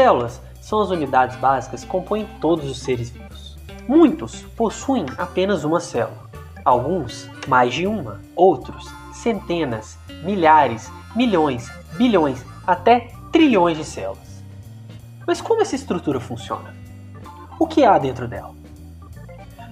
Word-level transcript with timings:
células 0.00 0.40
são 0.62 0.80
as 0.80 0.88
unidades 0.88 1.36
básicas 1.36 1.84
que 1.84 1.90
compõem 1.90 2.26
todos 2.40 2.70
os 2.70 2.78
seres 2.78 3.10
vivos. 3.10 3.58
Muitos 3.86 4.40
possuem 4.56 5.04
apenas 5.18 5.62
uma 5.62 5.78
célula, 5.78 6.30
alguns 6.64 7.28
mais 7.46 7.74
de 7.74 7.86
uma, 7.86 8.18
outros 8.34 8.90
centenas, 9.12 9.98
milhares, 10.24 10.90
milhões, 11.14 11.70
bilhões, 11.98 12.42
até 12.66 13.12
trilhões 13.30 13.76
de 13.76 13.84
células. 13.84 14.42
Mas 15.26 15.42
como 15.42 15.60
essa 15.60 15.74
estrutura 15.74 16.18
funciona? 16.18 16.74
O 17.58 17.66
que 17.66 17.84
há 17.84 17.98
dentro 17.98 18.26
dela? 18.26 18.54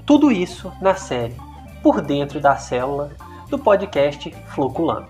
Tudo 0.05 0.31
isso 0.31 0.71
na 0.79 0.95
série 0.95 1.37
Por 1.83 2.03
Dentro 2.03 2.39
da 2.39 2.55
Célula 2.59 3.13
do 3.49 3.59
podcast 3.59 4.31
Floculando. 4.49 5.09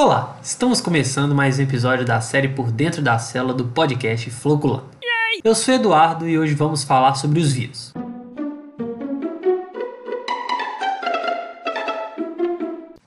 Olá, 0.00 0.38
estamos 0.40 0.80
começando 0.80 1.34
mais 1.34 1.58
um 1.58 1.62
episódio 1.62 2.04
da 2.04 2.20
série 2.20 2.46
Por 2.46 2.70
Dentro 2.70 3.02
da 3.02 3.18
Célula 3.18 3.52
do 3.52 3.64
podcast 3.64 4.30
Floculando. 4.30 4.84
Eu 5.42 5.56
sou 5.56 5.74
Eduardo 5.74 6.28
e 6.28 6.38
hoje 6.38 6.54
vamos 6.54 6.84
falar 6.84 7.16
sobre 7.16 7.40
os 7.40 7.52
vírus. 7.52 7.92
O 7.96 8.00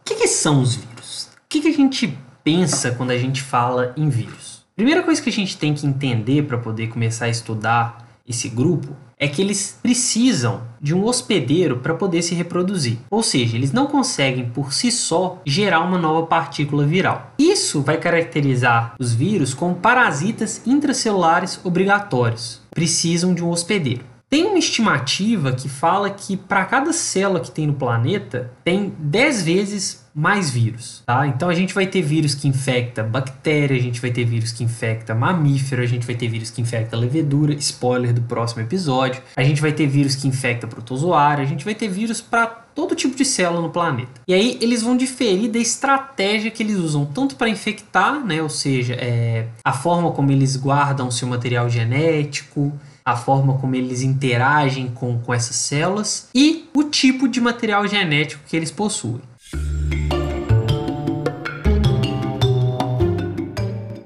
que, 0.04 0.16
que 0.16 0.28
são 0.28 0.62
os 0.62 0.76
vírus? 0.76 1.28
O 1.28 1.30
que, 1.48 1.62
que 1.62 1.70
a 1.70 1.74
gente 1.74 2.20
pensa 2.44 2.92
quando 2.92 3.12
a 3.12 3.18
gente 3.18 3.42
fala 3.42 3.94
em 3.96 4.10
vírus? 4.10 4.66
Primeira 4.76 5.02
coisa 5.02 5.22
que 5.22 5.30
a 5.30 5.34
gente 5.34 5.58
tem 5.58 5.74
que 5.74 5.88
entender 5.88 6.44
para 6.44 6.58
poder 6.58 6.90
começar 6.90 7.24
a 7.24 7.30
estudar 7.30 8.01
esse 8.28 8.50
grupo 8.50 8.96
é 9.18 9.28
que 9.28 9.42
eles 9.42 9.78
precisam 9.84 10.64
de 10.82 10.96
um 10.96 11.06
hospedeiro 11.06 11.78
para 11.78 11.94
poder 11.94 12.24
se 12.24 12.34
reproduzir. 12.34 12.98
Ou 13.10 13.22
seja, 13.22 13.56
eles 13.56 13.72
não 13.72 13.86
conseguem 13.86 14.50
por 14.50 14.74
si 14.74 14.92
só 14.92 15.40
gerar 15.46 15.82
uma 15.82 15.98
nova 15.98 16.26
partícula 16.26 16.86
viral. 16.86 17.32
Isso 17.38 17.82
vai 17.82 17.98
caracterizar 17.98 18.96
os 19.00 19.14
vírus 19.14 19.54
como 19.54 19.76
parasitas 19.76 20.66
intracelulares 20.66 21.60
obrigatórios. 21.64 22.62
Precisam 22.72 23.36
de 23.36 23.44
um 23.44 23.50
hospedeiro. 23.50 24.11
Tem 24.32 24.46
uma 24.46 24.58
estimativa 24.58 25.52
que 25.52 25.68
fala 25.68 26.10
que 26.10 26.38
para 26.38 26.64
cada 26.64 26.94
célula 26.94 27.42
que 27.42 27.52
tem 27.52 27.68
no 27.68 27.74
planeta 27.74 28.50
tem 28.64 28.94
10 28.98 29.44
vezes 29.44 30.06
mais 30.16 30.50
vírus, 30.50 31.04
tá? 31.06 31.28
Então 31.28 31.50
a 31.50 31.54
gente 31.54 31.74
vai 31.74 31.86
ter 31.86 32.02
vírus 32.02 32.34
que 32.34 32.48
infecta 32.48 33.04
bactéria, 33.04 33.76
a 33.76 33.80
gente 33.82 34.00
vai 34.00 34.10
ter 34.10 34.24
vírus 34.24 34.54
que 34.54 34.64
infecta 34.64 35.14
mamífero, 35.14 35.82
a 35.82 35.86
gente 35.86 36.08
vai 36.08 36.16
ter 36.16 36.30
vírus 36.30 36.50
que 36.50 36.62
infecta 36.62 36.96
levedura, 36.96 37.54
spoiler 37.56 38.14
do 38.14 38.22
próximo 38.22 38.62
episódio. 38.62 39.22
A 39.36 39.44
gente 39.44 39.62
vai 39.62 39.74
ter 39.74 39.86
vírus 39.86 40.16
que 40.16 40.30
infecta 40.30 40.66
protozoário, 40.66 41.44
a 41.44 41.48
gente 41.48 41.66
vai 41.66 41.76
ter 41.76 41.90
vírus 41.90 42.22
para 42.22 42.48
todo 42.48 42.96
tipo 42.96 43.18
de 43.18 43.26
célula 43.26 43.62
no 43.62 43.70
planeta. 43.70 44.22
E 44.26 44.34
aí 44.34 44.58
eles 44.62 44.82
vão 44.82 44.96
diferir 44.96 45.52
da 45.52 45.60
estratégia 45.60 46.50
que 46.50 46.64
eles 46.64 46.78
usam 46.78 47.06
tanto 47.06 47.36
para 47.36 47.50
infectar, 47.50 48.26
né? 48.26 48.42
Ou 48.42 48.50
seja, 48.50 48.94
é, 48.94 49.48
a 49.62 49.74
forma 49.74 50.12
como 50.12 50.32
eles 50.32 50.56
guardam 50.56 51.12
seu 51.12 51.28
material 51.28 51.70
genético, 51.70 52.72
a 53.06 53.16
forma 53.16 53.58
como 53.58 53.76
eles 53.76 54.02
interagem 54.02 54.92
com, 54.92 55.20
com 55.20 55.34
essas 55.34 55.56
células 55.56 56.30
e 56.34 56.70
o 56.74 56.84
tipo 56.84 57.28
de 57.28 57.42
material 57.42 57.88
genético 57.88 58.44
que 58.48 58.56
eles 58.56 58.72
possuem. 58.72 59.22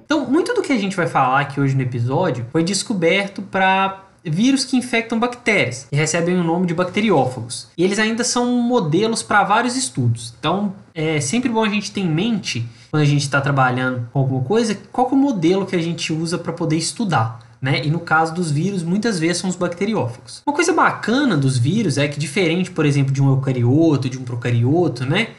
Então, 0.05 0.29
muito 0.29 0.53
do 0.53 0.61
que 0.61 0.73
a 0.73 0.77
gente 0.77 0.95
vai 0.95 1.07
falar 1.07 1.41
aqui 1.41 1.59
hoje 1.59 1.75
no 1.75 1.81
episódio 1.81 2.45
foi 2.51 2.63
descoberto 2.63 3.41
para 3.41 4.05
vírus 4.23 4.66
que 4.66 4.75
infectam 4.75 5.19
bactérias 5.19 5.88
e 5.91 5.95
recebem 5.95 6.35
o 6.35 6.44
nome 6.44 6.66
de 6.66 6.73
bacteriófagos. 6.73 7.67
E 7.77 7.83
eles 7.83 8.00
ainda 8.00 8.23
são 8.23 8.51
modelos 8.62 9.22
para 9.22 9.44
vários 9.44 9.75
estudos. 9.75 10.33
Então, 10.39 10.73
é 10.94 11.19
sempre 11.19 11.50
bom 11.50 11.63
a 11.63 11.69
gente 11.69 11.91
ter 11.91 12.01
em 12.01 12.09
mente, 12.09 12.67
quando 12.89 13.03
a 13.03 13.06
gente 13.06 13.22
está 13.22 13.39
trabalhando 13.39 14.07
com 14.12 14.19
alguma 14.19 14.44
coisa, 14.44 14.75
qual 14.91 15.09
é 15.09 15.13
o 15.13 15.16
modelo 15.16 15.66
que 15.66 15.75
a 15.75 15.81
gente 15.81 16.12
usa 16.12 16.38
para 16.38 16.53
poder 16.53 16.77
estudar. 16.77 17.44
Né? 17.65 17.83
E 17.83 17.89
no 17.89 17.99
caso 17.99 18.31
dos 18.31 18.51
vírus, 18.51 18.83
muitas 18.83 19.17
vezes 19.17 19.39
são 19.39 19.49
os 19.49 19.55
bacteriófagos. 19.55 20.43
Uma 20.45 20.53
coisa 20.53 20.71
bacana 20.71 21.35
dos 21.35 21.57
vírus 21.57 21.97
é 21.97 22.07
que, 22.07 22.19
diferente, 22.19 22.69
por 22.69 22.85
exemplo, 22.85 23.11
de 23.11 23.23
um 23.23 23.27
eucarioto, 23.27 24.07
de 24.07 24.19
um 24.19 24.23
procarioto, 24.23 25.03
né? 25.03 25.29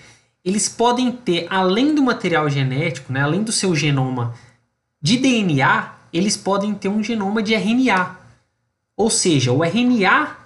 Eles 0.44 0.68
podem 0.68 1.12
ter, 1.12 1.46
além 1.48 1.94
do 1.94 2.02
material 2.02 2.50
genético, 2.50 3.12
né? 3.12 3.20
além 3.22 3.44
do 3.44 3.52
seu 3.52 3.76
genoma 3.76 4.34
de 5.00 5.18
DNA, 5.18 5.92
eles 6.12 6.36
podem 6.36 6.74
ter 6.74 6.88
um 6.88 7.00
genoma 7.00 7.40
de 7.40 7.54
RNA. 7.54 8.16
Ou 8.96 9.08
seja, 9.08 9.52
o 9.52 9.62
RNA 9.62 10.36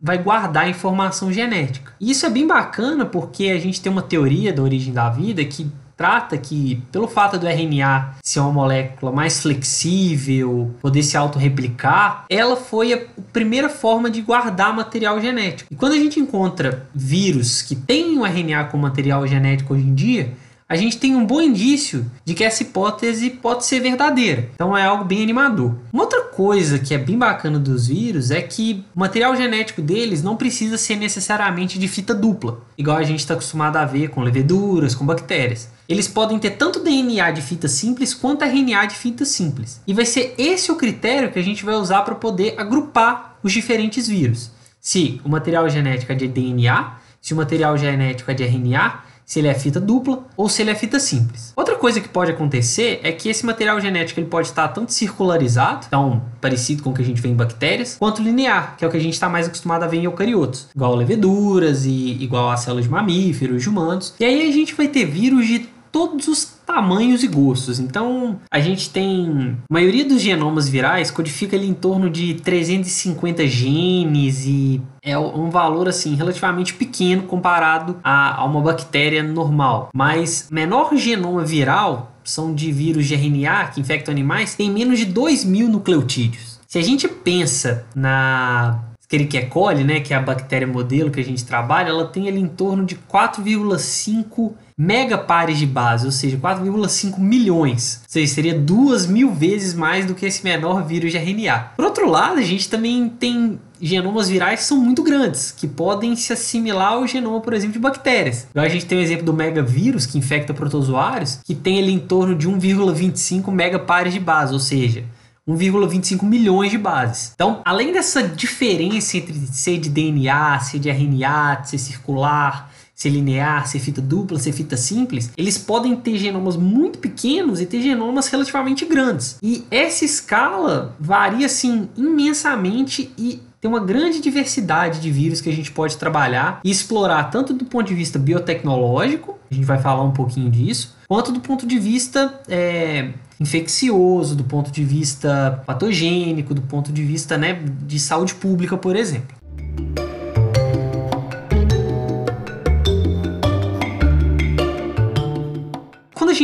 vai 0.00 0.22
guardar 0.22 0.70
informação 0.70 1.32
genética. 1.32 1.92
E 2.00 2.12
isso 2.12 2.24
é 2.24 2.30
bem 2.30 2.46
bacana 2.46 3.04
porque 3.04 3.48
a 3.48 3.58
gente 3.58 3.80
tem 3.80 3.90
uma 3.90 4.02
teoria 4.02 4.52
da 4.52 4.62
origem 4.62 4.94
da 4.94 5.10
vida 5.10 5.44
que 5.44 5.68
trata 5.96 6.36
que, 6.36 6.82
pelo 6.92 7.08
fato 7.08 7.38
do 7.38 7.48
RNA 7.48 8.16
ser 8.22 8.40
uma 8.40 8.52
molécula 8.52 9.10
mais 9.10 9.40
flexível, 9.40 10.74
poder 10.80 11.02
se 11.02 11.16
autorreplicar, 11.16 12.26
ela 12.28 12.56
foi 12.56 12.92
a 12.92 13.00
primeira 13.32 13.68
forma 13.68 14.10
de 14.10 14.20
guardar 14.20 14.74
material 14.74 15.20
genético. 15.20 15.72
E 15.72 15.76
quando 15.76 15.92
a 15.92 15.98
gente 15.98 16.20
encontra 16.20 16.86
vírus 16.94 17.62
que 17.62 17.74
têm 17.74 18.18
um 18.18 18.26
RNA 18.26 18.64
com 18.64 18.76
material 18.76 19.26
genético 19.26 19.74
hoje 19.74 19.86
em 19.86 19.94
dia, 19.94 20.32
a 20.68 20.74
gente 20.74 20.98
tem 20.98 21.14
um 21.14 21.24
bom 21.24 21.40
indício 21.40 22.10
de 22.24 22.34
que 22.34 22.42
essa 22.42 22.64
hipótese 22.64 23.30
pode 23.30 23.64
ser 23.64 23.78
verdadeira. 23.78 24.50
Então 24.54 24.76
é 24.76 24.84
algo 24.84 25.04
bem 25.04 25.22
animador. 25.22 25.76
Uma 25.92 26.02
outra 26.02 26.22
coisa 26.22 26.76
que 26.76 26.92
é 26.92 26.98
bem 26.98 27.16
bacana 27.16 27.56
dos 27.56 27.86
vírus 27.86 28.32
é 28.32 28.42
que 28.42 28.84
o 28.94 28.98
material 28.98 29.36
genético 29.36 29.80
deles 29.80 30.24
não 30.24 30.36
precisa 30.36 30.76
ser 30.76 30.96
necessariamente 30.96 31.78
de 31.78 31.86
fita 31.86 32.12
dupla, 32.12 32.60
igual 32.76 32.96
a 32.96 33.04
gente 33.04 33.20
está 33.20 33.34
acostumado 33.34 33.76
a 33.76 33.84
ver 33.84 34.08
com 34.08 34.22
leveduras, 34.22 34.92
com 34.92 35.06
bactérias. 35.06 35.70
Eles 35.88 36.08
podem 36.08 36.38
ter 36.38 36.50
tanto 36.50 36.80
DNA 36.80 37.30
de 37.30 37.42
fita 37.42 37.68
simples 37.68 38.12
quanto 38.12 38.44
RNA 38.44 38.86
de 38.86 38.96
fita 38.96 39.24
simples. 39.24 39.80
E 39.86 39.94
vai 39.94 40.04
ser 40.04 40.34
esse 40.36 40.70
o 40.72 40.76
critério 40.76 41.30
que 41.30 41.38
a 41.38 41.42
gente 41.42 41.64
vai 41.64 41.74
usar 41.76 42.02
para 42.02 42.14
poder 42.14 42.54
agrupar 42.58 43.38
os 43.42 43.52
diferentes 43.52 44.08
vírus. 44.08 44.50
Se 44.80 45.20
o 45.24 45.28
material 45.28 45.68
genético 45.68 46.12
é 46.12 46.14
de 46.14 46.28
DNA, 46.28 46.96
se 47.20 47.34
o 47.34 47.36
material 47.36 47.76
genético 47.76 48.30
é 48.30 48.34
de 48.34 48.44
RNA, 48.44 49.02
se 49.26 49.40
ele 49.40 49.48
é 49.48 49.54
fita 49.54 49.80
dupla 49.80 50.24
ou 50.36 50.48
se 50.48 50.62
ele 50.62 50.70
é 50.70 50.74
fita 50.74 51.00
simples. 51.00 51.52
Outra 51.56 51.74
coisa 51.74 52.00
que 52.00 52.08
pode 52.08 52.30
acontecer 52.30 53.00
é 53.02 53.10
que 53.10 53.28
esse 53.28 53.44
material 53.44 53.80
genético 53.80 54.20
ele 54.20 54.28
pode 54.28 54.46
estar 54.46 54.68
tanto 54.68 54.92
circularizado, 54.92 55.86
então 55.88 56.22
parecido 56.40 56.84
com 56.84 56.90
o 56.90 56.94
que 56.94 57.02
a 57.02 57.04
gente 57.04 57.20
vê 57.20 57.28
em 57.28 57.34
bactérias, 57.34 57.96
quanto 57.98 58.22
linear, 58.22 58.76
que 58.76 58.84
é 58.84 58.88
o 58.88 58.90
que 58.90 58.96
a 58.96 59.00
gente 59.00 59.14
está 59.14 59.28
mais 59.28 59.48
acostumado 59.48 59.82
a 59.82 59.88
ver 59.88 59.96
em 59.98 60.04
eucariotos, 60.04 60.68
igual 60.74 60.94
leveduras 60.94 61.84
e 61.84 62.22
igual 62.22 62.50
a 62.50 62.56
células 62.56 62.84
de 62.84 62.90
mamíferos, 62.90 63.62
de 63.62 63.68
humanos. 63.68 64.14
E 64.20 64.24
aí 64.24 64.48
a 64.48 64.52
gente 64.52 64.74
vai 64.74 64.86
ter 64.86 65.04
vírus 65.04 65.44
de 65.48 65.75
todos 65.96 66.28
os 66.28 66.44
tamanhos 66.66 67.22
e 67.22 67.26
gostos. 67.26 67.80
Então, 67.80 68.38
a 68.50 68.60
gente 68.60 68.90
tem. 68.90 69.56
A 69.70 69.72
maioria 69.72 70.04
dos 70.04 70.20
genomas 70.20 70.68
virais 70.68 71.10
codifica 71.10 71.56
ali 71.56 71.66
em 71.66 71.72
torno 71.72 72.10
de 72.10 72.34
350 72.34 73.46
genes 73.46 74.44
e 74.44 74.82
é 75.02 75.18
um 75.18 75.48
valor 75.48 75.88
assim 75.88 76.14
relativamente 76.14 76.74
pequeno 76.74 77.22
comparado 77.22 77.96
a, 78.04 78.42
a 78.42 78.44
uma 78.44 78.60
bactéria 78.60 79.22
normal. 79.22 79.88
Mas 79.94 80.48
menor 80.50 80.94
genoma 80.98 81.42
viral 81.46 82.12
são 82.22 82.54
de 82.54 82.70
vírus 82.70 83.06
de 83.06 83.14
RNA 83.14 83.68
que 83.68 83.80
infectam 83.80 84.12
animais 84.12 84.54
tem 84.54 84.70
menos 84.70 84.98
de 84.98 85.06
2 85.06 85.46
mil 85.46 85.66
nucleotídeos. 85.66 86.60
Se 86.66 86.78
a 86.78 86.82
gente 86.82 87.08
pensa 87.08 87.86
na 87.94 88.82
Escherichia 89.08 89.46
coli, 89.46 89.84
né, 89.84 90.00
que 90.00 90.12
é 90.12 90.16
a 90.16 90.20
bactéria 90.20 90.66
modelo 90.66 91.10
que 91.10 91.20
a 91.20 91.24
gente 91.24 91.44
trabalha, 91.44 91.88
ela 91.88 92.06
tem 92.06 92.28
ali 92.28 92.40
em 92.40 92.48
torno 92.48 92.84
de 92.84 92.96
4,5 92.96 94.52
megapares 94.78 95.58
de 95.58 95.66
base, 95.66 96.04
ou 96.04 96.12
seja, 96.12 96.36
4,5 96.36 97.18
milhões. 97.18 98.00
Ou 98.02 98.10
seja, 98.10 98.34
seria 98.34 98.58
duas 98.58 99.06
mil 99.06 99.32
vezes 99.32 99.72
mais 99.72 100.04
do 100.04 100.14
que 100.14 100.26
esse 100.26 100.44
menor 100.44 100.84
vírus 100.84 101.12
de 101.12 101.18
RNA. 101.18 101.72
Por 101.76 101.84
outro 101.84 102.08
lado, 102.08 102.38
a 102.38 102.42
gente 102.42 102.68
também 102.68 103.08
tem 103.08 103.58
genomas 103.80 104.28
virais 104.28 104.60
que 104.60 104.66
são 104.66 104.76
muito 104.78 105.02
grandes, 105.02 105.50
que 105.50 105.66
podem 105.66 106.14
se 106.14 106.32
assimilar 106.32 106.92
ao 106.92 107.06
genoma, 107.06 107.40
por 107.40 107.54
exemplo, 107.54 107.72
de 107.72 107.78
bactérias. 107.78 108.46
Então, 108.50 108.62
a 108.62 108.68
gente 108.68 108.84
tem 108.84 108.98
o 108.98 109.00
exemplo 109.00 109.24
do 109.24 109.32
megavírus, 109.32 110.04
que 110.04 110.18
infecta 110.18 110.52
protozoários, 110.52 111.40
que 111.44 111.54
tem 111.54 111.78
ali 111.78 111.92
em 111.92 111.98
torno 111.98 112.34
de 112.34 112.48
1,25 112.48 113.50
megapares 113.50 114.12
de 114.12 114.20
base, 114.20 114.52
ou 114.52 114.60
seja, 114.60 115.04
1,25 115.48 116.22
milhões 116.24 116.70
de 116.70 116.78
bases. 116.78 117.32
Então, 117.34 117.62
além 117.64 117.92
dessa 117.92 118.22
diferença 118.22 119.16
entre 119.16 119.34
ser 119.52 119.78
de 119.78 119.88
DNA, 119.88 120.58
ser 120.60 120.78
de 120.78 120.90
RNA, 120.90 121.62
ser 121.64 121.78
circular, 121.78 122.70
ser 122.96 123.10
linear, 123.10 123.68
ser 123.68 123.78
fita 123.78 124.00
dupla, 124.00 124.38
ser 124.38 124.52
fita 124.52 124.74
simples, 124.74 125.30
eles 125.36 125.58
podem 125.58 125.94
ter 125.94 126.16
genomas 126.16 126.56
muito 126.56 126.98
pequenos 126.98 127.60
e 127.60 127.66
ter 127.66 127.82
genomas 127.82 128.28
relativamente 128.28 128.86
grandes. 128.86 129.36
E 129.42 129.66
essa 129.70 130.06
escala 130.06 130.96
varia 130.98 131.44
assim 131.44 131.90
imensamente 131.94 133.12
e 133.18 133.42
tem 133.60 133.70
uma 133.70 133.80
grande 133.80 134.20
diversidade 134.20 135.00
de 135.00 135.10
vírus 135.10 135.42
que 135.42 135.50
a 135.50 135.52
gente 135.52 135.70
pode 135.72 135.96
trabalhar 135.98 136.60
e 136.64 136.70
explorar 136.70 137.24
tanto 137.24 137.52
do 137.52 137.66
ponto 137.66 137.86
de 137.86 137.94
vista 137.94 138.18
biotecnológico, 138.18 139.36
a 139.50 139.54
gente 139.54 139.64
vai 139.64 139.78
falar 139.78 140.02
um 140.02 140.12
pouquinho 140.12 140.50
disso, 140.50 140.96
quanto 141.06 141.32
do 141.32 141.40
ponto 141.40 141.66
de 141.66 141.78
vista 141.78 142.40
é, 142.48 143.10
infeccioso, 143.38 144.34
do 144.34 144.44
ponto 144.44 144.70
de 144.70 144.84
vista 144.84 145.62
patogênico, 145.66 146.54
do 146.54 146.62
ponto 146.62 146.92
de 146.92 147.02
vista 147.02 147.36
né, 147.36 147.60
de 147.86 147.98
saúde 147.98 148.34
pública, 148.34 148.76
por 148.76 148.96
exemplo. 148.96 149.36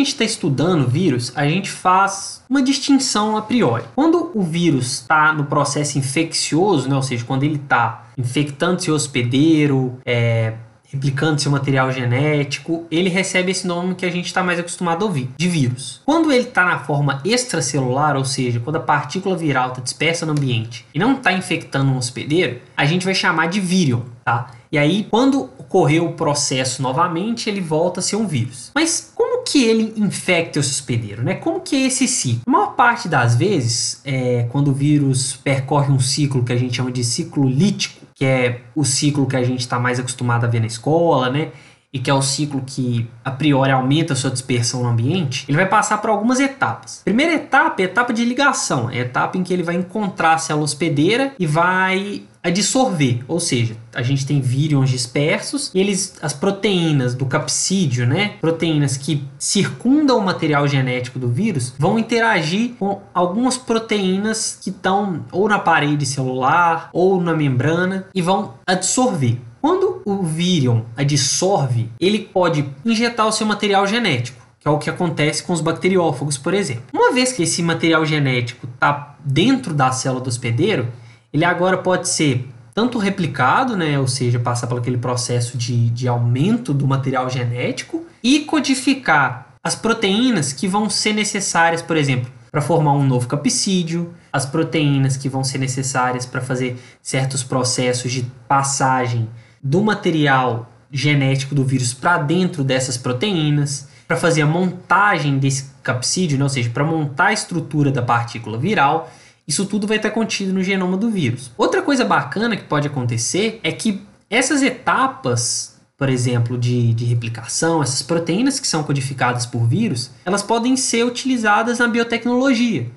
Gente 0.03 0.13
está 0.13 0.25
estudando 0.25 0.87
vírus, 0.89 1.33
a 1.35 1.47
gente 1.47 1.71
faz 1.71 2.43
uma 2.51 2.63
distinção 2.63 3.37
a 3.37 3.43
priori. 3.43 3.85
Quando 3.95 4.31
o 4.35 4.43
vírus 4.43 4.93
está 4.93 5.33
no 5.33 5.45
processo 5.45 5.99
infeccioso, 5.99 6.89
né, 6.89 6.97
ou 6.97 7.03
seja, 7.03 7.25
quando 7.25 7.45
ele 7.45 7.57
está 7.57 8.07
infectando 8.19 8.83
seu 8.83 8.95
hospedeiro, 8.95 9.99
é, 10.05 10.55
replicando 10.85 11.41
seu 11.41 11.51
material 11.51 11.91
genético, 11.91 12.87
ele 12.91 13.09
recebe 13.09 13.51
esse 13.53 13.67
nome 13.67 13.95
que 13.95 14.05
a 14.05 14.11
gente 14.11 14.27
está 14.27 14.43
mais 14.43 14.59
acostumado 14.59 15.05
a 15.05 15.07
ouvir, 15.07 15.31
de 15.39 15.49
vírus. 15.49 16.03
Quando 16.05 16.31
ele 16.31 16.49
está 16.49 16.65
na 16.65 16.81
forma 16.81 17.23
extracelular, 17.25 18.17
ou 18.17 18.25
seja, 18.25 18.61
quando 18.61 18.77
a 18.77 18.81
partícula 18.81 19.37
viral 19.37 19.69
está 19.69 19.81
dispersa 19.81 20.27
no 20.27 20.33
ambiente 20.33 20.85
e 20.93 20.99
não 20.99 21.15
está 21.15 21.33
infectando 21.33 21.91
um 21.91 21.97
hospedeiro, 21.97 22.61
a 22.77 22.85
gente 22.85 23.05
vai 23.05 23.15
chamar 23.15 23.47
de 23.47 23.61
vírion, 23.61 24.03
tá? 24.25 24.51
E 24.71 24.79
aí, 24.79 25.07
quando 25.11 25.51
ocorrer 25.59 26.03
o 26.03 26.13
processo 26.13 26.83
novamente, 26.83 27.49
ele 27.49 27.61
volta 27.61 28.01
a 28.01 28.03
ser 28.03 28.17
um 28.17 28.27
vírus. 28.27 28.71
Mas 28.75 29.13
como 29.15 29.32
que 29.45 29.65
ele 29.65 29.93
infecta 29.97 30.59
o 30.59 30.61
hospedeiro, 30.61 31.23
né? 31.23 31.35
Como 31.35 31.61
que 31.61 31.77
é 31.77 31.87
esse 31.87 32.07
ciclo? 32.09 32.43
A 32.47 32.51
maior 32.51 32.75
parte 32.75 33.09
das 33.09 33.35
vezes, 33.35 34.01
é, 34.05 34.47
quando 34.51 34.69
o 34.69 34.73
vírus 34.73 35.37
percorre 35.37 35.93
um 35.93 36.01
ciclo 36.01 36.45
que 36.45 36.53
a 36.53 36.57
gente 36.57 36.77
chama 36.77 36.91
de 36.91 37.05
ciclo 37.05 37.49
lítico, 37.49 38.07
que 38.15 38.25
é 38.25 38.61
o 38.75 38.85
ciclo 38.85 39.27
que 39.27 39.37
a 39.37 39.43
gente 39.43 39.61
está 39.61 39.79
mais 39.79 39.99
acostumado 39.99 40.45
a 40.45 40.49
ver 40.49 40.61
na 40.61 40.67
escola, 40.67 41.31
né? 41.31 41.51
E 41.93 41.99
que 41.99 42.11
é 42.11 42.15
o 42.15 42.23
ciclo 42.23 42.63
que 42.67 43.07
a 43.23 43.31
priori 43.31 43.71
aumenta 43.71 44.15
a 44.15 44.17
sua 44.17 44.31
dispersão 44.31 44.83
no 44.83 44.89
ambiente, 44.89 45.45
ele 45.47 45.59
vai 45.59 45.69
passar 45.69 45.99
por 45.99 46.09
algumas 46.09 46.41
etapas. 46.41 47.03
Primeira 47.05 47.35
etapa 47.35 47.83
é 47.83 47.85
a 47.85 47.89
etapa 47.89 48.15
de 48.15 48.25
ligação, 48.25 48.89
é 48.89 48.99
a 48.99 49.03
etapa 49.03 49.37
em 49.37 49.43
que 49.43 49.53
ele 49.53 49.63
vai 49.63 49.75
encontrar 49.75 50.35
a 50.35 50.39
célula 50.39 50.65
hospedeira 50.65 51.35
e 51.39 51.47
vai 51.47 52.23
adsorver, 52.43 53.23
ou 53.29 53.39
seja, 53.39 53.77
a 53.95 54.03
gente 54.03 54.27
tem 54.27 54.41
vírions 54.41 54.91
dispersos 54.91 55.71
e 55.73 55.79
eles, 55.79 56.19
as 56.21 56.33
proteínas 56.33 57.15
do 57.15 57.25
capsídeo, 57.25 58.05
né, 58.05 58.35
proteínas 58.41 58.97
que 58.97 59.25
circundam 59.39 60.19
o 60.19 60.25
material 60.25 60.67
genético 60.67 61.19
do 61.19 61.29
vírus, 61.29 61.73
vão 61.79 61.99
interagir 61.99 62.73
com 62.79 63.01
algumas 63.15 63.57
proteínas 63.57 64.59
que 64.61 64.71
estão 64.71 65.25
ou 65.31 65.49
na 65.49 65.59
parede 65.59 66.05
celular 66.05 66.91
ou 66.93 67.21
na 67.21 67.35
membrana 67.35 68.07
e 68.13 68.21
vão 68.21 68.55
adsorver. 68.67 69.39
Quando 69.63 70.03
o 70.05 70.25
vírion 70.25 70.83
adsorve, 70.97 71.89
ele 72.01 72.19
pode 72.19 72.69
injetar 72.85 73.29
o 73.29 73.33
seu 73.33 73.47
material 73.47 73.87
genético 73.87 74.43
que 74.63 74.69
é 74.69 74.71
o 74.71 74.79
que 74.79 74.89
acontece 74.89 75.43
com 75.43 75.53
os 75.53 75.61
bacteriófagos, 75.61 76.39
por 76.39 76.55
exemplo. 76.55 76.85
Uma 76.93 77.13
vez 77.13 77.33
que 77.33 77.43
esse 77.43 77.65
material 77.65 78.07
genético 78.07 78.69
está 78.73 79.17
dentro 79.25 79.75
da 79.75 79.91
célula 79.91 80.21
do 80.21 80.29
hospedeiro, 80.29 80.87
ele 81.33 81.45
agora 81.45 81.79
pode 81.79 82.09
ser 82.09 82.49
tanto 82.73 82.97
replicado, 82.97 83.77
né, 83.77 83.99
ou 83.99 84.07
seja, 84.07 84.39
passar 84.39 84.69
por 84.69 84.79
aquele 84.79 84.99
processo 84.99 85.59
de, 85.59 85.91
de 85.91 86.07
aumento 86.07 86.73
do 86.73 86.87
material 86.87 87.29
genético, 87.29 88.07
e 88.23 88.45
codificar 88.45 89.57
as 89.65 89.75
proteínas 89.75 90.53
que 90.53 90.69
vão 90.69 90.89
ser 90.89 91.13
necessárias, 91.13 91.83
por 91.83 91.97
exemplo, 91.97 92.31
para 92.53 92.63
formar 92.63 92.93
um 92.93 93.05
novo 93.05 93.27
capsídeo, 93.27 94.15
as 94.33 94.47
proteínas 94.47 95.17
que 95.17 95.29
vão 95.29 95.43
ser 95.43 95.59
necessárias 95.59 96.25
para 96.25 96.41
fazer 96.41 96.81
certos 97.03 97.43
processos 97.43 98.13
de 98.13 98.23
passagem 98.47 99.29
do 99.63 99.83
material 99.83 100.71
genético 100.91 101.55
do 101.55 101.65
vírus 101.65 101.95
para 101.95 102.19
dentro 102.19 102.65
dessas 102.65 102.97
proteínas, 102.97 103.89
para 104.07 104.17
fazer 104.17 104.43
a 104.43 104.47
montagem 104.47 105.39
desse 105.39 105.71
capsídeo, 105.83 106.37
né? 106.37 106.45
ou 106.45 106.51
seja, 106.51 106.71
para 106.71 106.85
montar 106.85 107.27
a 107.27 107.33
estrutura 107.33 107.91
da 107.91 108.03
partícula 108.03 108.59
viral 108.59 109.11
isso 109.47 109.67
tudo 109.67 109.87
vai 109.87 109.97
estar 109.97 110.11
contido 110.11 110.53
no 110.53 110.63
genoma 110.63 110.97
do 110.97 111.11
vírus. 111.11 111.51
Outra 111.57 111.83
coisa 111.83 112.05
bacana 112.05 112.57
que 112.57 112.65
pode 112.65 112.87
acontecer 112.87 113.61
é 113.63 113.73
que 113.73 114.01
essas 114.31 114.63
etapas, 114.63 115.81
por 115.97 116.09
exemplo, 116.09 116.57
de, 116.57 116.95
de 116.95 117.05
replicação, 117.05 117.83
essas 117.83 118.03
proteínas 118.03 118.61
que 118.61 118.67
são 118.67 118.83
codificadas 118.83 119.45
por 119.45 119.67
vírus, 119.67 120.11
elas 120.25 120.43
podem 120.43 120.77
ser 120.77 121.05
utilizadas 121.05 121.79
na 121.79 121.89
biotecnologia. 121.89 122.91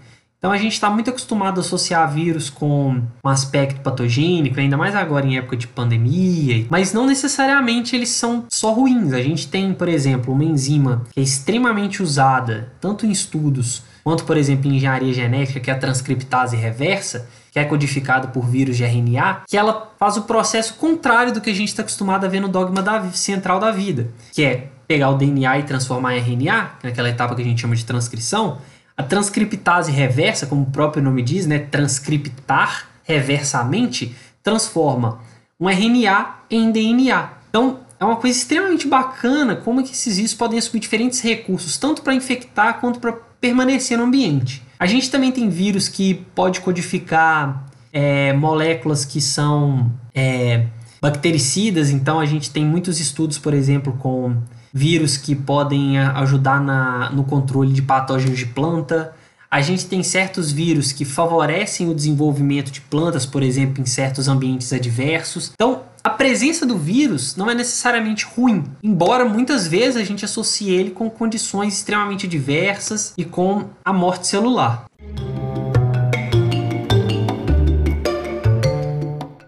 Então 0.45 0.53
a 0.53 0.59
gente 0.59 0.73
está 0.73 0.91
muito 0.91 1.09
acostumado 1.09 1.57
a 1.57 1.61
associar 1.61 2.07
vírus 2.13 2.51
com 2.51 3.01
um 3.23 3.27
aspecto 3.27 3.81
patogênico, 3.81 4.59
ainda 4.59 4.77
mais 4.77 4.95
agora 4.95 5.25
em 5.25 5.39
época 5.39 5.57
de 5.57 5.65
pandemia, 5.65 6.67
mas 6.69 6.93
não 6.93 7.07
necessariamente 7.07 7.95
eles 7.95 8.09
são 8.09 8.45
só 8.47 8.71
ruins. 8.71 9.11
A 9.11 9.23
gente 9.23 9.47
tem, 9.47 9.73
por 9.73 9.89
exemplo, 9.89 10.31
uma 10.31 10.43
enzima 10.43 11.01
que 11.11 11.19
é 11.19 11.23
extremamente 11.23 12.03
usada 12.03 12.71
tanto 12.79 13.07
em 13.07 13.11
estudos 13.11 13.81
quanto, 14.03 14.23
por 14.23 14.37
exemplo, 14.37 14.69
em 14.69 14.75
engenharia 14.75 15.11
genética, 15.11 15.59
que 15.59 15.71
é 15.71 15.73
a 15.73 15.79
transcriptase 15.79 16.55
reversa, 16.55 17.27
que 17.51 17.57
é 17.57 17.65
codificada 17.65 18.27
por 18.27 18.45
vírus 18.45 18.77
de 18.77 18.83
RNA, 18.83 19.45
que 19.47 19.57
ela 19.57 19.95
faz 19.97 20.15
o 20.15 20.21
processo 20.25 20.75
contrário 20.75 21.33
do 21.33 21.41
que 21.41 21.49
a 21.49 21.55
gente 21.55 21.69
está 21.69 21.81
acostumado 21.81 22.23
a 22.23 22.29
ver 22.29 22.39
no 22.39 22.49
dogma 22.49 22.83
da, 22.83 23.01
central 23.13 23.59
da 23.59 23.71
vida, 23.71 24.11
que 24.31 24.43
é 24.43 24.67
pegar 24.87 25.09
o 25.09 25.17
DNA 25.17 25.59
e 25.59 25.63
transformar 25.63 26.15
em 26.15 26.19
RNA, 26.19 26.69
naquela 26.83 27.09
etapa 27.09 27.35
que 27.35 27.41
a 27.41 27.45
gente 27.45 27.61
chama 27.61 27.75
de 27.75 27.83
transcrição. 27.83 28.59
A 28.97 29.03
transcriptase 29.03 29.91
reversa, 29.91 30.45
como 30.45 30.63
o 30.63 30.71
próprio 30.71 31.03
nome 31.03 31.21
diz, 31.21 31.45
né, 31.45 31.59
transcriptar 31.59 32.87
reversamente, 33.03 34.15
transforma 34.41 35.19
um 35.59 35.69
RNA 35.69 36.39
em 36.49 36.71
DNA. 36.71 37.29
Então, 37.49 37.79
é 37.99 38.05
uma 38.05 38.15
coisa 38.15 38.37
extremamente 38.37 38.87
bacana 38.87 39.55
como 39.55 39.79
é 39.79 39.83
que 39.83 39.91
esses 39.91 40.17
vírus 40.17 40.33
podem 40.33 40.59
assumir 40.59 40.79
diferentes 40.79 41.21
recursos, 41.21 41.77
tanto 41.77 42.01
para 42.01 42.13
infectar 42.13 42.79
quanto 42.79 42.99
para 42.99 43.13
permanecer 43.39 43.97
no 43.97 44.05
ambiente. 44.05 44.61
A 44.79 44.85
gente 44.85 45.09
também 45.09 45.31
tem 45.31 45.49
vírus 45.49 45.87
que 45.87 46.15
pode 46.35 46.61
codificar 46.61 47.65
é, 47.93 48.33
moléculas 48.33 49.05
que 49.05 49.21
são 49.21 49.91
é, 50.13 50.65
bactericidas, 51.01 51.89
então 51.89 52.19
a 52.19 52.25
gente 52.25 52.51
tem 52.51 52.65
muitos 52.65 52.99
estudos, 52.99 53.37
por 53.37 53.53
exemplo, 53.53 53.93
com 53.93 54.35
vírus 54.75 55.15
que 55.15 55.33
podem 55.33 55.97
ajudar 55.97 56.59
na, 56.59 57.09
no 57.11 57.23
controle 57.23 57.71
de 57.71 57.81
patógenos 57.81 58.37
de 58.37 58.45
planta. 58.45 59.13
A 59.49 59.61
gente 59.61 59.85
tem 59.85 60.03
certos 60.03 60.51
vírus 60.51 60.91
que 60.91 61.05
favorecem 61.05 61.89
o 61.89 61.95
desenvolvimento 61.95 62.69
de 62.69 62.81
plantas, 62.81 63.25
por 63.25 63.41
exemplo, 63.41 63.81
em 63.81 63.85
certos 63.85 64.27
ambientes 64.27 64.73
adversos. 64.73 65.53
Então, 65.53 65.83
a 66.03 66.09
presença 66.09 66.65
do 66.65 66.77
vírus 66.77 67.37
não 67.37 67.49
é 67.49 67.55
necessariamente 67.55 68.25
ruim, 68.25 68.65
embora 68.83 69.23
muitas 69.23 69.65
vezes 69.65 69.95
a 69.95 70.03
gente 70.03 70.25
associe 70.25 70.69
ele 70.69 70.91
com 70.91 71.09
condições 71.09 71.75
extremamente 71.75 72.27
diversas 72.27 73.13
e 73.17 73.23
com 73.23 73.69
a 73.83 73.93
morte 73.93 74.27
celular. 74.27 74.87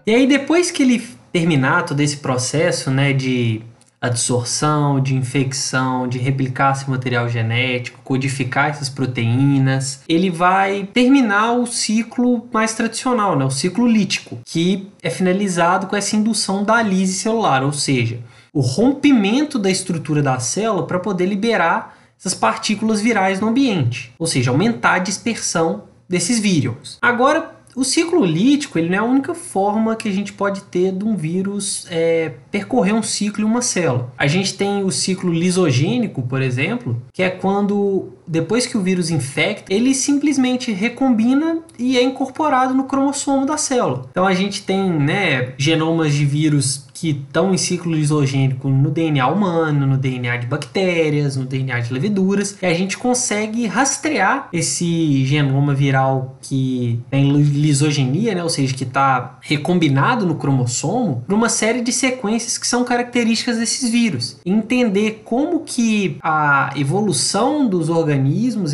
E 0.06 0.14
aí 0.14 0.26
depois 0.26 0.70
que 0.70 0.82
ele 0.82 1.06
terminar 1.30 1.84
todo 1.84 2.00
esse 2.00 2.16
processo, 2.16 2.90
né, 2.90 3.12
de 3.12 3.60
adsorção, 4.00 5.00
de 5.00 5.14
infecção, 5.14 6.06
de 6.06 6.18
replicar 6.18 6.72
esse 6.72 6.88
material 6.88 7.28
genético, 7.28 8.00
codificar 8.04 8.70
essas 8.70 8.88
proteínas, 8.88 10.02
ele 10.08 10.30
vai 10.30 10.88
terminar 10.92 11.52
o 11.52 11.66
ciclo 11.66 12.48
mais 12.52 12.74
tradicional, 12.74 13.36
né? 13.36 13.44
o 13.44 13.50
ciclo 13.50 13.86
lítico, 13.86 14.38
que 14.44 14.88
é 15.02 15.10
finalizado 15.10 15.86
com 15.86 15.96
essa 15.96 16.16
indução 16.16 16.62
da 16.62 16.80
lise 16.80 17.14
celular, 17.14 17.64
ou 17.64 17.72
seja, 17.72 18.20
o 18.52 18.60
rompimento 18.60 19.58
da 19.58 19.70
estrutura 19.70 20.22
da 20.22 20.38
célula 20.38 20.86
para 20.86 20.98
poder 20.98 21.26
liberar 21.26 21.96
essas 22.18 22.34
partículas 22.34 23.00
virais 23.00 23.40
no 23.40 23.48
ambiente, 23.48 24.12
ou 24.18 24.26
seja, 24.26 24.50
aumentar 24.50 24.94
a 24.94 24.98
dispersão 24.98 25.84
desses 26.08 26.38
vírions. 26.38 26.98
Agora, 27.02 27.57
o 27.78 27.84
ciclo 27.84 28.24
lítico 28.24 28.76
ele 28.76 28.88
não 28.88 28.96
é 28.96 28.98
a 28.98 29.04
única 29.04 29.34
forma 29.36 29.94
que 29.94 30.08
a 30.08 30.12
gente 30.12 30.32
pode 30.32 30.62
ter 30.62 30.90
de 30.90 31.04
um 31.04 31.14
vírus 31.14 31.86
é, 31.88 32.32
percorrer 32.50 32.92
um 32.92 33.04
ciclo 33.04 33.44
em 33.44 33.46
uma 33.46 33.62
célula. 33.62 34.12
A 34.18 34.26
gente 34.26 34.56
tem 34.56 34.82
o 34.82 34.90
ciclo 34.90 35.32
lisogênico, 35.32 36.22
por 36.22 36.42
exemplo, 36.42 37.00
que 37.12 37.22
é 37.22 37.30
quando 37.30 38.17
depois 38.28 38.66
que 38.66 38.76
o 38.76 38.82
vírus 38.82 39.10
infecta, 39.10 39.72
ele 39.72 39.94
simplesmente 39.94 40.72
recombina 40.72 41.60
e 41.78 41.96
é 41.96 42.02
incorporado 42.02 42.74
no 42.74 42.84
cromossomo 42.84 43.46
da 43.46 43.56
célula. 43.56 44.06
Então 44.10 44.26
a 44.26 44.34
gente 44.34 44.62
tem 44.62 44.90
né, 44.90 45.52
genomas 45.56 46.12
de 46.12 46.24
vírus 46.24 46.86
que 47.00 47.10
estão 47.10 47.54
em 47.54 47.56
ciclo 47.56 47.92
lisogênico 47.92 48.68
no 48.68 48.90
DNA 48.90 49.26
humano, 49.28 49.86
no 49.86 49.96
DNA 49.96 50.36
de 50.38 50.46
bactérias, 50.48 51.36
no 51.36 51.44
DNA 51.44 51.78
de 51.78 51.92
leveduras, 51.92 52.58
e 52.60 52.66
a 52.66 52.74
gente 52.74 52.98
consegue 52.98 53.66
rastrear 53.66 54.48
esse 54.52 55.24
genoma 55.24 55.74
viral 55.74 56.36
que 56.40 57.00
tem 57.08 57.30
lisogenia, 57.40 58.34
né, 58.34 58.42
ou 58.42 58.48
seja, 58.48 58.74
que 58.74 58.82
está 58.82 59.38
recombinado 59.40 60.26
no 60.26 60.34
cromossomo, 60.34 61.22
para 61.24 61.36
uma 61.36 61.48
série 61.48 61.82
de 61.82 61.92
sequências 61.92 62.58
que 62.58 62.66
são 62.66 62.84
características 62.84 63.58
desses 63.58 63.88
vírus. 63.90 64.40
Entender 64.44 65.22
como 65.24 65.60
que 65.60 66.18
a 66.20 66.70
evolução 66.76 67.68
dos 67.68 67.88
organismos, 67.88 68.17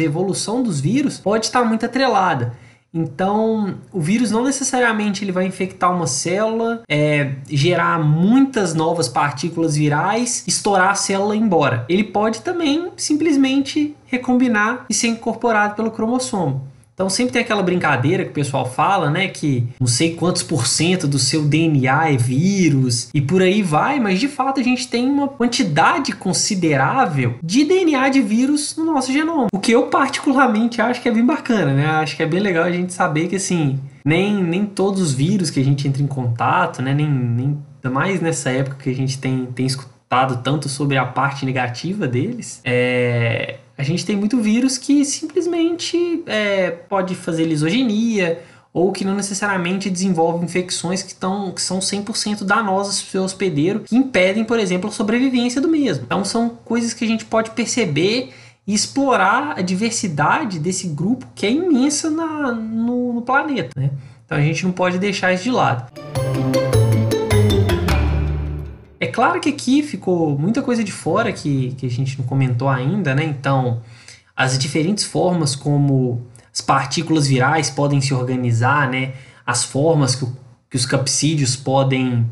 a 0.01 0.03
evolução 0.03 0.63
dos 0.63 0.81
vírus 0.81 1.19
pode 1.19 1.47
estar 1.47 1.65
muito 1.65 1.87
atrelada. 1.87 2.55
Então, 2.97 3.75
o 3.93 4.01
vírus 4.01 4.31
não 4.31 4.45
necessariamente 4.45 5.25
ele 5.25 5.33
vai 5.33 5.45
infectar 5.47 5.93
uma 5.93 6.07
célula, 6.07 6.83
é, 6.89 7.33
gerar 7.51 7.99
muitas 7.99 8.73
novas 8.73 9.09
partículas 9.09 9.75
virais, 9.75 10.45
estourar 10.47 10.91
a 10.91 10.95
célula 10.95 11.35
embora. 11.35 11.85
Ele 11.89 12.05
pode 12.05 12.43
também 12.43 12.93
simplesmente 12.97 13.97
recombinar 14.07 14.87
e 14.89 14.95
ser 14.95 15.09
incorporado 15.09 15.75
pelo 15.75 15.91
cromossomo. 15.91 16.69
Então 16.95 17.11
sempre 17.11 17.33
tem 17.33 17.43
aquela 17.43 17.63
brincadeira 17.63 18.25
que 18.25 18.31
o 18.31 18.35
pessoal 18.35 18.65
fala, 18.65 19.11
né? 19.11 19.27
Que 19.27 19.67
não 19.81 19.87
sei 19.87 20.15
quantos 20.15 20.43
por 20.43 20.67
cento 20.67 21.09
do 21.09 21.19
seu 21.19 21.45
DNA 21.45 22.11
é 22.11 22.17
vírus 22.17 23.09
e 23.13 23.21
por 23.21 23.43
aí 23.43 23.63
vai, 23.63 23.99
mas 23.99 24.21
de 24.21 24.29
fato 24.29 24.61
a 24.61 24.63
gente 24.63 24.89
tem 24.89 25.09
uma 25.09 25.27
quantidade 25.27 26.13
considerável 26.13 27.35
de 27.43 27.65
DNA 27.65 28.09
de 28.11 28.21
vírus 28.21 28.77
no 28.77 28.85
nosso 28.85 29.13
genoma. 29.13 29.49
O 29.53 29.59
que 29.59 29.73
eu 29.73 29.89
particularmente 29.89 30.81
acho 30.81 31.03
que 31.03 31.09
é 31.09 31.13
bem 31.13 31.27
bacana, 31.27 31.75
né? 31.75 31.87
Acho 31.87 32.17
que 32.17 32.23
é 32.23 32.27
bem 32.27 32.41
legal 32.41 32.65
a 32.65 32.73
gente 32.73 32.93
saber 32.93 33.29
que 33.29 33.37
assim, 33.37 33.81
nem, 34.05 34.43
nem 34.43 34.65
todos 34.65 35.01
os 35.01 35.13
vírus 35.13 35.51
que 35.51 35.59
a 35.59 35.65
gente 35.65 35.89
entra 35.89 36.03
em 36.03 36.07
contato, 36.07 36.81
né? 36.81 36.95
Nem, 36.95 37.11
nem 37.11 37.59
ainda 37.85 37.91
mais 37.91 38.21
nessa 38.21 38.51
época 38.51 38.77
que 38.83 38.91
a 38.91 38.95
gente 38.95 39.19
tem, 39.19 39.47
tem 39.47 39.67
escutado 39.67 40.43
tanto 40.43 40.69
sobre 40.69 40.97
a 40.97 41.05
parte 41.05 41.45
negativa 41.45 42.07
deles, 42.07 42.61
é, 42.65 43.57
a 43.77 43.83
gente 43.83 44.07
tem 44.07 44.17
muito 44.17 44.41
vírus 44.41 44.79
que 44.79 45.05
simplesmente 45.05 46.23
é, 46.27 46.71
pode 46.71 47.15
fazer 47.15 47.45
lisogenia 47.45 48.43
ou 48.73 48.91
que 48.91 49.05
não 49.05 49.15
necessariamente 49.15 49.89
desenvolve 49.89 50.45
infecções 50.45 51.03
que, 51.03 51.15
tão, 51.15 51.53
que 51.53 51.63
são 51.63 51.79
100% 51.79 52.43
danosas 52.43 53.01
para 53.01 53.09
o 53.09 53.11
seu 53.11 53.25
hospedeiro, 53.25 53.81
que 53.81 53.95
impedem, 53.95 54.45
por 54.45 54.59
exemplo, 54.59 54.91
a 54.91 54.93
sobrevivência 54.93 55.61
do 55.61 55.69
mesmo. 55.69 56.05
Então 56.05 56.25
são 56.25 56.49
coisas 56.65 56.93
que 56.93 57.05
a 57.05 57.09
gente 57.09 57.25
pode 57.25 57.53
perceber 57.53 58.33
e 58.67 58.75
explorar 58.75 59.59
a 59.59 59.63
diversidade 59.63 60.59
desse 60.59 60.89
grupo 60.89 61.27
que 61.35 61.47
é 61.47 61.51
imensa 61.51 62.11
na, 62.11 62.53
no, 62.53 63.13
no 63.13 63.23
planeta. 63.23 63.71
Né? 63.77 63.91
Então 64.25 64.39
a 64.39 64.41
gente 64.41 64.65
não 64.65 64.73
pode 64.73 64.99
deixar 64.99 65.33
isso 65.33 65.45
de 65.45 65.51
lado. 65.51 65.93
É 66.73 66.74
claro 69.15 69.39
que 69.39 69.49
aqui 69.49 69.81
ficou 69.81 70.37
muita 70.37 70.61
coisa 70.61 70.83
de 70.83 70.91
fora 70.91 71.33
que, 71.33 71.73
que 71.79 71.87
a 71.87 71.89
gente 71.89 72.19
não 72.19 72.27
comentou 72.27 72.69
ainda, 72.69 73.15
né? 73.15 73.23
Então, 73.23 73.81
as 74.37 74.59
diferentes 74.59 75.05
formas 75.05 75.55
como 75.55 76.27
as 76.53 76.61
partículas 76.61 77.29
virais 77.29 77.71
podem 77.71 78.01
se 78.01 78.13
organizar, 78.13 78.91
né? 78.91 79.13
As 79.47 79.63
formas 79.63 80.17
que, 80.17 80.27
que 80.69 80.77
os 80.77 80.85
capsídeos 80.85 81.55
podem 81.55 82.29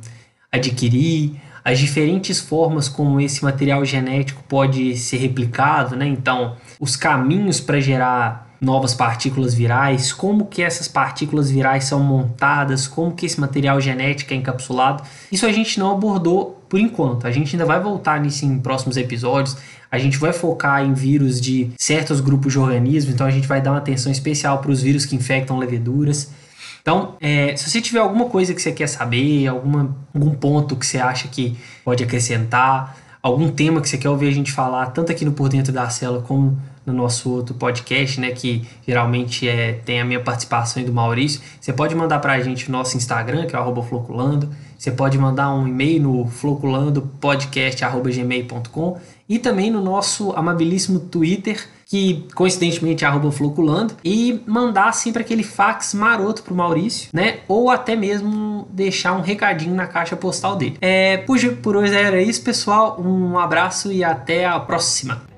adquirir, 0.50 1.40
as 1.64 1.78
diferentes 1.78 2.40
formas 2.40 2.88
como 2.88 3.20
esse 3.20 3.44
material 3.44 3.84
genético 3.84 4.42
pode 4.48 4.96
ser 4.96 5.18
replicado, 5.18 5.94
né? 5.94 6.08
Então, 6.08 6.56
os 6.80 6.96
caminhos 6.96 7.60
para 7.60 7.80
gerar 7.80 8.52
novas 8.60 8.94
partículas 8.94 9.54
virais, 9.54 10.12
como 10.12 10.46
que 10.46 10.62
essas 10.62 10.86
partículas 10.86 11.50
virais 11.50 11.84
são 11.84 12.00
montadas, 12.00 12.86
como 12.86 13.12
que 13.12 13.26
esse 13.26 13.40
material 13.40 13.80
genético 13.80 14.32
é 14.32 14.36
encapsulado. 14.36 15.02
Isso 15.30 15.44
a 15.44 15.52
gente 15.52 15.80
não 15.80 15.90
abordou 15.90 16.61
por 16.72 16.80
enquanto. 16.80 17.26
A 17.26 17.30
gente 17.30 17.54
ainda 17.54 17.66
vai 17.66 17.78
voltar 17.78 18.18
nisso 18.18 18.46
em 18.46 18.58
próximos 18.58 18.96
episódios. 18.96 19.58
A 19.90 19.98
gente 19.98 20.16
vai 20.16 20.32
focar 20.32 20.82
em 20.82 20.94
vírus 20.94 21.38
de 21.38 21.70
certos 21.76 22.18
grupos 22.18 22.50
de 22.50 22.58
organismos, 22.58 23.12
então 23.14 23.26
a 23.26 23.30
gente 23.30 23.46
vai 23.46 23.60
dar 23.60 23.72
uma 23.72 23.78
atenção 23.78 24.10
especial 24.10 24.56
para 24.56 24.70
os 24.70 24.80
vírus 24.80 25.04
que 25.04 25.14
infectam 25.14 25.58
leveduras. 25.58 26.30
Então, 26.80 27.14
é, 27.20 27.54
se 27.56 27.68
você 27.68 27.78
tiver 27.78 27.98
alguma 27.98 28.24
coisa 28.24 28.54
que 28.54 28.62
você 28.62 28.72
quer 28.72 28.86
saber, 28.86 29.46
alguma, 29.48 29.94
algum 30.14 30.30
ponto 30.30 30.74
que 30.74 30.86
você 30.86 30.96
acha 30.96 31.28
que 31.28 31.58
pode 31.84 32.02
acrescentar, 32.02 32.96
algum 33.22 33.50
tema 33.50 33.82
que 33.82 33.88
você 33.90 33.98
quer 33.98 34.08
ouvir 34.08 34.28
a 34.28 34.32
gente 34.32 34.50
falar, 34.50 34.86
tanto 34.92 35.12
aqui 35.12 35.26
no 35.26 35.32
Por 35.32 35.50
Dentro 35.50 35.74
da 35.74 35.90
Cela 35.90 36.22
como 36.22 36.58
no 36.84 36.92
nosso 36.92 37.30
outro 37.30 37.54
podcast, 37.54 38.20
né, 38.20 38.30
que 38.30 38.66
geralmente 38.86 39.48
é, 39.48 39.74
tem 39.84 40.00
a 40.00 40.04
minha 40.04 40.20
participação 40.20 40.82
e 40.82 40.84
do 40.84 40.92
Maurício, 40.92 41.40
você 41.60 41.72
pode 41.72 41.94
mandar 41.94 42.18
para 42.18 42.32
a 42.32 42.40
gente 42.40 42.70
no 42.70 42.78
nosso 42.78 42.96
Instagram, 42.96 43.46
que 43.46 43.54
é 43.54 43.60
o 43.60 43.82
Floculando, 43.82 44.48
você 44.82 44.90
pode 44.90 45.16
mandar 45.16 45.54
um 45.54 45.68
e-mail 45.68 46.02
no 46.02 46.26
floculandopodcast.gmail.com 46.26 48.98
e 49.28 49.38
também 49.38 49.70
no 49.70 49.80
nosso 49.80 50.32
amabilíssimo 50.32 50.98
Twitter, 50.98 51.64
que 51.86 52.26
coincidentemente 52.34 53.04
é 53.04 53.06
arroba 53.06 53.30
Floculando, 53.30 53.94
e 54.04 54.42
mandar 54.44 54.92
sempre 54.92 55.22
aquele 55.22 55.44
fax 55.44 55.94
maroto 55.94 56.42
pro 56.42 56.52
Maurício, 56.52 57.10
né? 57.12 57.38
Ou 57.46 57.70
até 57.70 57.94
mesmo 57.94 58.66
deixar 58.70 59.12
um 59.12 59.20
recadinho 59.20 59.74
na 59.74 59.86
caixa 59.86 60.16
postal 60.16 60.56
dele. 60.56 60.78
É, 60.80 61.18
por, 61.18 61.38
por 61.62 61.76
hoje 61.76 61.94
era 61.94 62.20
isso, 62.20 62.42
pessoal. 62.42 63.00
Um 63.00 63.38
abraço 63.38 63.92
e 63.92 64.02
até 64.02 64.46
a 64.46 64.58
próxima. 64.58 65.30